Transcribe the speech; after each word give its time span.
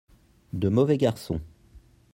De 0.53 0.67
mauvais 0.71 0.97
garçons. 0.97 1.39